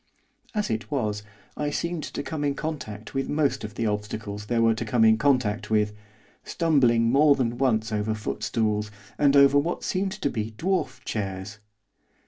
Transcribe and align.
As 0.55 0.71
it 0.71 0.89
was 0.89 1.21
I 1.55 1.69
seemed 1.69 2.01
to 2.05 2.23
come 2.23 2.43
into 2.43 2.59
contact 2.59 3.13
with 3.13 3.29
most 3.29 3.63
of 3.63 3.75
the 3.75 3.85
obstacles 3.85 4.47
there 4.47 4.59
were 4.63 4.73
to 4.73 4.83
come 4.83 5.05
into 5.05 5.19
contact 5.21 5.69
with, 5.69 5.93
stumbling 6.43 7.11
more 7.11 7.35
than 7.35 7.59
once 7.59 7.91
over 7.91 8.15
footstools, 8.15 8.89
and 9.19 9.35
over 9.35 9.59
what 9.59 9.83
seemed 9.83 10.13
to 10.13 10.29
be 10.31 10.55
dwarf 10.57 11.03
chairs. 11.05 11.59